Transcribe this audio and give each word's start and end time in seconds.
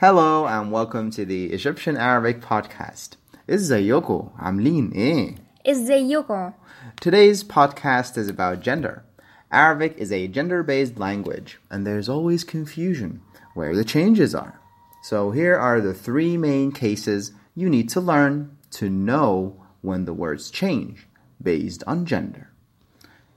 Hello 0.00 0.46
and 0.46 0.70
welcome 0.70 1.10
to 1.10 1.24
the 1.24 1.46
Egyptian 1.46 1.96
Arabic 1.96 2.40
podcast. 2.40 3.16
Yoko, 3.48 4.30
I'm 4.38 4.62
Lin. 4.62 4.92
eh? 4.94 5.32
Yoko. 5.66 6.54
Today's 7.00 7.42
podcast 7.42 8.16
is 8.16 8.28
about 8.28 8.60
gender. 8.60 9.04
Arabic 9.50 9.96
is 9.96 10.12
a 10.12 10.28
gender 10.28 10.62
based 10.62 11.00
language, 11.00 11.58
and 11.68 11.84
there's 11.84 12.08
always 12.08 12.44
confusion 12.44 13.22
where 13.54 13.74
the 13.74 13.84
changes 13.84 14.36
are. 14.36 14.60
So, 15.02 15.32
here 15.32 15.56
are 15.56 15.80
the 15.80 15.94
three 15.94 16.36
main 16.36 16.70
cases 16.70 17.32
you 17.56 17.68
need 17.68 17.88
to 17.88 18.00
learn 18.00 18.56
to 18.74 18.88
know 18.88 19.64
when 19.80 20.04
the 20.04 20.14
words 20.14 20.52
change 20.52 21.08
based 21.42 21.82
on 21.88 22.06
gender. 22.06 22.52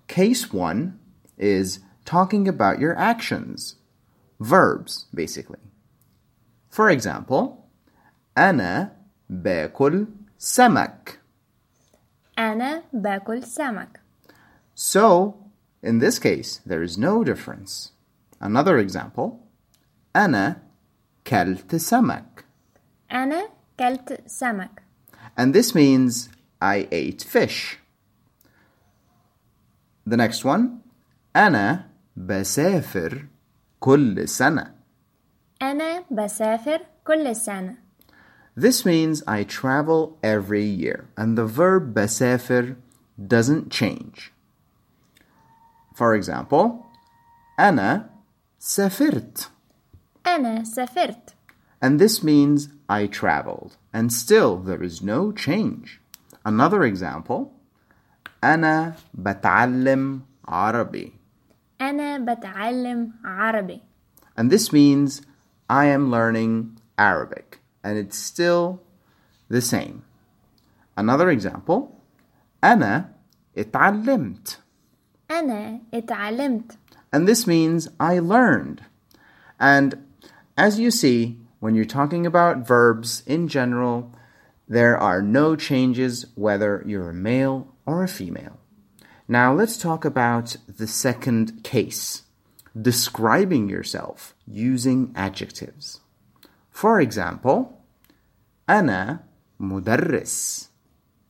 Case 0.07 0.53
one 0.53 0.99
is 1.39 1.79
talking 2.05 2.47
about 2.47 2.79
your 2.79 2.95
actions, 2.99 3.77
verbs, 4.39 5.07
basically 5.11 5.57
For 6.70 6.90
example, 6.90 7.64
أنا 8.38 8.96
باكل 9.30 10.06
سمك. 10.38 11.20
أنا 12.38 12.82
باكل 12.92 13.44
سمك 13.44 14.00
So, 14.74 15.34
in 15.82 15.98
this 16.00 16.18
case, 16.18 16.60
there 16.66 16.82
is 16.82 16.98
no 16.98 17.24
difference. 17.24 17.92
Another 18.40 18.78
example, 18.78 19.40
أنا 20.16 20.62
كلت 21.26 21.76
سمك. 21.76 22.44
أنا 23.12 23.48
كلت 23.80 24.22
سمك 24.26 24.82
And 25.38 25.54
this 25.54 25.74
means 25.74 26.28
I 26.60 26.88
ate 26.92 27.22
fish. 27.22 27.78
The 30.06 30.16
next 30.16 30.44
one, 30.44 30.80
أنا 31.36 31.90
بسافر 32.16 33.26
كل 33.80 34.28
سنة. 34.28 34.74
أنا 35.62 36.04
بسافر 36.10 36.80
كل 37.06 37.36
سنة 37.36 37.74
This 38.58 38.86
means 38.86 39.22
I 39.26 39.44
travel 39.44 40.16
every 40.22 40.64
year, 40.64 41.08
and 41.16 41.36
the 41.36 41.44
verb 41.44 41.92
بسافر 41.94 42.76
doesn't 43.18 43.70
change. 43.70 44.32
For 45.94 46.14
example, 46.14 46.84
أنا 47.60 48.10
سافرت, 48.58 49.50
أنا 50.26 50.64
سافرت 50.64 51.34
and 51.82 52.00
this 52.00 52.22
means 52.22 52.68
I 52.88 53.06
traveled, 53.06 53.76
and 53.92 54.12
still 54.12 54.56
there 54.56 54.82
is 54.82 55.02
no 55.02 55.32
change. 55.32 56.00
Another 56.44 56.82
example, 56.84 57.52
أنا 58.44 58.94
بتعلم 59.14 60.20
عربي, 60.48 61.12
أنا 61.80 62.18
بتعلم 62.18 63.12
عربي 63.24 63.80
and 64.36 64.50
this 64.50 64.72
means 64.72 65.22
I 65.70 65.86
am 65.86 66.10
learning 66.10 66.78
Arabic, 66.98 67.60
and 67.82 67.98
it's 67.98 68.18
still 68.18 68.82
the 69.48 69.60
same. 69.60 70.04
Another 70.96 71.30
example, 71.30 72.00
أنا 72.62 73.08
اتعلمت. 73.56 74.58
أنا 75.30 75.80
اتعلمت 75.94 76.76
And 77.12 77.26
this 77.26 77.46
means 77.46 77.88
I 77.98 78.18
learned. 78.18 78.82
And 79.58 80.04
as 80.56 80.78
you 80.78 80.90
see, 80.90 81.38
when 81.60 81.74
you're 81.74 81.84
talking 81.84 82.26
about 82.26 82.66
verbs 82.66 83.22
in 83.26 83.48
general, 83.48 84.12
there 84.68 84.98
are 84.98 85.22
no 85.22 85.56
changes 85.56 86.26
whether 86.34 86.82
you're 86.86 87.10
a 87.10 87.14
male 87.14 87.74
or 87.86 88.02
a 88.02 88.08
female. 88.08 88.58
Now 89.28 89.52
let's 89.52 89.76
talk 89.76 90.04
about 90.04 90.56
the 90.66 90.86
second 90.86 91.62
case 91.64 92.22
describing 92.80 93.68
yourself 93.68 94.34
using 94.46 95.12
adjectives. 95.16 96.00
For 96.70 97.00
example, 97.00 97.80
أنا 98.68 99.20
مدرس. 99.60 100.68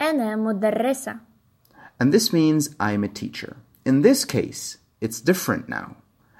أنا 0.00 0.36
مدرسة 0.36 1.20
And 1.98 2.12
this 2.12 2.32
means 2.32 2.74
I'm 2.78 3.04
a 3.04 3.08
teacher. 3.08 3.56
In 3.84 4.02
this 4.02 4.24
case, 4.24 4.78
it's 5.00 5.20
different 5.20 5.68
now. 5.68 5.96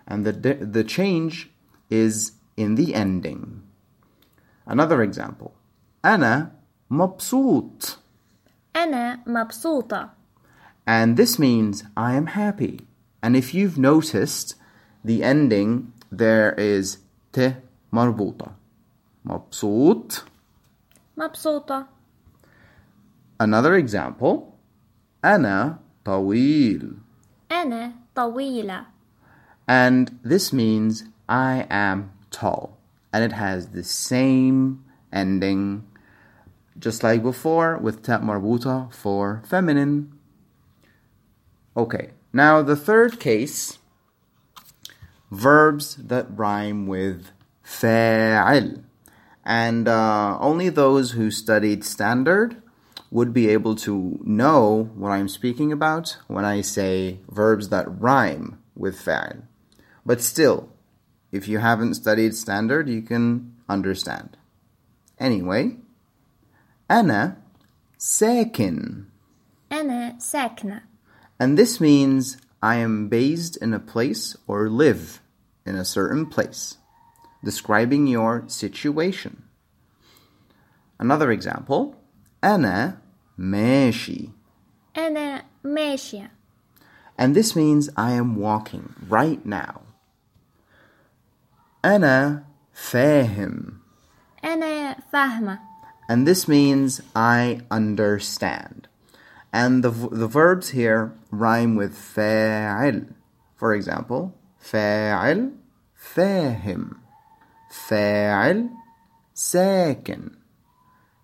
And 0.07 0.25
the, 0.25 0.33
the 0.33 0.85
change 0.85 1.51
is 1.89 2.33
in 2.57 2.75
the 2.75 2.95
ending. 2.95 3.63
Another 4.67 5.03
example. 5.03 5.53
أنا 6.05 6.53
مبسوط. 6.91 7.99
أنا 8.77 9.21
مبسوطة 9.27 10.11
And 10.87 11.17
this 11.17 11.39
means 11.39 11.85
I 11.97 12.15
am 12.15 12.27
happy. 12.27 12.87
And 13.23 13.37
if 13.37 13.55
you've 13.55 13.79
noticed, 13.79 14.55
the 15.05 15.23
ending 15.23 15.93
there 16.11 16.53
is 16.59 16.99
ت 17.33 17.57
مربوطة. 17.93 18.53
مبسوط. 19.25 20.25
مبسوطة 21.17 21.87
Another 23.41 23.75
example. 23.75 24.53
أنا 25.25 25.79
طويل. 26.05 26.97
أنا 27.53 27.93
طويلة 28.15 28.87
And 29.69 30.19
this 30.23 30.53
means 30.53 31.05
I 31.29 31.67
am 31.71 32.11
tall. 32.31 32.79
And 33.13 33.25
it 33.25 33.33
has 33.33 33.69
the 33.69 33.83
same 33.83 34.85
ending, 35.13 35.85
just 36.79 37.03
like 37.03 37.23
before 37.23 37.77
with 37.79 38.03
ta 38.03 38.19
marbuta 38.19 38.93
for 38.93 39.43
feminine. 39.45 40.13
Okay, 41.77 42.11
now 42.33 42.63
the 42.63 42.77
third 42.77 43.19
case 43.19 43.79
verbs 45.31 45.97
that 45.97 46.27
rhyme 46.37 46.87
with 46.87 47.31
fa'il. 47.65 48.83
And 49.45 49.89
uh, 49.89 50.39
only 50.41 50.69
those 50.69 51.13
who 51.13 51.31
studied 51.31 51.85
standard 51.85 52.63
would 53.11 53.33
be 53.33 53.49
able 53.49 53.77
to 53.77 54.19
know 54.25 54.91
what 54.95 55.11
I'm 55.11 55.29
speaking 55.29 55.73
about 55.73 56.17
when 56.27 56.45
I 56.45 56.61
say 56.61 57.21
verbs 57.31 57.69
that 57.69 57.87
rhyme 58.01 58.59
with 58.75 58.97
fa'il. 58.97 59.43
But 60.05 60.21
still, 60.21 60.69
if 61.33 61.49
you 61.49 61.59
haven't 61.59 61.95
studied 61.95 62.35
standard, 62.35 62.89
you 62.89 63.03
can 63.03 63.55
understand. 63.69 64.37
Anyway, 65.19 65.77
أنا 66.91 67.37
ساكن. 67.99 69.05
أنا 69.73 70.19
ساكنة 70.19 70.83
And 71.39 71.59
this 71.59 71.81
means 71.81 72.39
I 72.63 72.77
am 72.77 73.09
based 73.09 73.57
in 73.57 73.73
a 73.75 73.79
place 73.79 74.37
or 74.47 74.69
live 74.69 75.21
in 75.65 75.77
a 75.77 75.85
certain 75.85 76.27
place, 76.27 76.77
describing 77.45 78.07
your 78.07 78.45
situation. 78.47 79.43
Another 80.99 81.31
example, 81.31 81.95
أنا 82.43 82.99
ماشي. 83.39 84.31
أنا 84.97 85.45
ماشية 85.65 86.31
And 87.19 87.35
this 87.35 87.57
means 87.57 87.89
I 87.97 88.13
am 88.13 88.37
walking 88.37 88.95
right 89.09 89.45
now. 89.45 89.81
أنا 91.85 92.45
فاهم. 92.75 93.81
أنا 94.45 94.97
فاهمة 95.13 95.59
And 96.09 96.27
this 96.27 96.47
means 96.47 97.01
I 97.15 97.61
understand. 97.71 98.89
And 99.53 99.83
the, 99.83 99.91
v- 99.91 100.09
the 100.13 100.27
verbs 100.27 100.71
here 100.71 101.13
rhyme 101.31 101.77
with 101.77 101.95
فاعل. 101.95 103.15
For 103.57 103.75
example, 103.75 104.35
فاعل 104.63 105.53
فاهم. 106.15 106.97
فاعل 107.89 108.69
ساكن. 109.35 110.31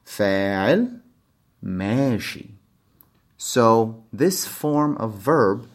فاعل 0.05 1.01
ماشي. 1.63 2.51
So 3.37 4.05
this 4.13 4.47
form 4.47 4.97
of 4.99 5.15
verb 5.15 5.67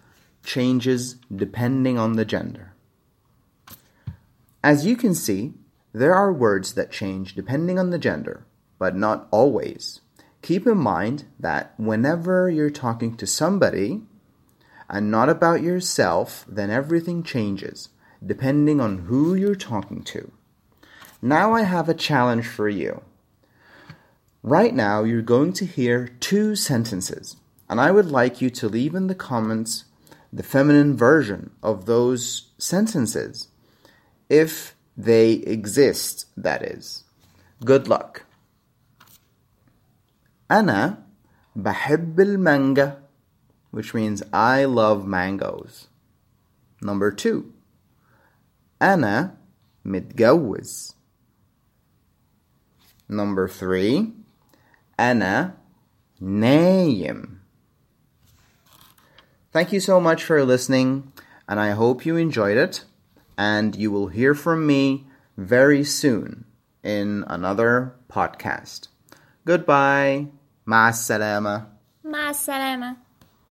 changes 0.43 1.15
depending 1.35 1.97
on 1.97 2.13
the 2.13 2.25
gender. 2.25 2.73
As 4.63 4.85
you 4.85 4.95
can 4.95 5.13
see, 5.13 5.53
there 5.93 6.13
are 6.13 6.31
words 6.31 6.73
that 6.73 6.91
change 6.91 7.35
depending 7.35 7.77
on 7.77 7.89
the 7.89 7.99
gender, 7.99 8.45
but 8.79 8.95
not 8.95 9.27
always. 9.31 10.01
Keep 10.42 10.66
in 10.66 10.78
mind 10.78 11.24
that 11.38 11.72
whenever 11.78 12.50
you're 12.50 12.70
talking 12.70 13.16
to 13.16 13.26
somebody 13.26 14.02
and 14.90 15.10
not 15.10 15.28
about 15.28 15.62
yourself, 15.62 16.44
then 16.48 16.70
everything 16.70 17.22
changes 17.22 17.88
depending 18.24 18.80
on 18.80 18.98
who 18.98 19.34
you're 19.34 19.54
talking 19.54 20.02
to. 20.02 20.30
Now 21.20 21.54
I 21.54 21.62
have 21.62 21.88
a 21.88 21.94
challenge 21.94 22.46
for 22.46 22.68
you. 22.68 23.02
Right 24.42 24.74
now, 24.74 25.04
you're 25.04 25.22
going 25.22 25.52
to 25.54 25.66
hear 25.66 26.08
two 26.18 26.56
sentences, 26.56 27.36
and 27.70 27.80
I 27.80 27.92
would 27.92 28.10
like 28.10 28.40
you 28.40 28.50
to 28.50 28.68
leave 28.68 28.94
in 28.94 29.06
the 29.06 29.14
comments 29.14 29.84
the 30.32 30.42
feminine 30.42 30.96
version 30.96 31.50
of 31.62 31.86
those 31.86 32.50
sentences 32.58 33.48
if 34.28 34.74
they 34.96 35.32
exist, 35.32 36.26
that 36.36 36.62
is. 36.62 37.04
Good 37.64 37.86
luck. 37.86 38.24
أنا 40.51 41.03
بحب 41.55 42.19
المانجا, 42.19 43.01
which 43.71 43.93
means 43.93 44.23
I 44.33 44.65
love 44.65 45.05
mangoes. 45.05 45.87
Number 46.81 47.11
two. 47.11 47.53
أنا 48.81 49.37
متجوز. 49.85 50.93
Number 53.09 53.47
three, 53.47 54.13
أنا 54.99 55.53
نايم. 56.21 57.37
Thank 59.53 59.71
you 59.71 59.79
so 59.79 59.99
much 59.99 60.23
for 60.23 60.43
listening, 60.43 61.11
and 61.47 61.59
I 61.59 61.71
hope 61.71 62.05
you 62.05 62.15
enjoyed 62.15 62.57
it. 62.57 62.83
And 63.37 63.75
you 63.75 63.91
will 63.91 64.07
hear 64.07 64.33
from 64.33 64.67
me 64.67 65.07
very 65.37 65.83
soon 65.83 66.45
in 66.83 67.23
another 67.27 67.95
podcast. 68.09 68.87
Goodbye. 69.45 70.27
Más 70.64 70.96
szerelme. 70.96 71.66
Más 72.02 72.36
szerelme. 72.36 73.01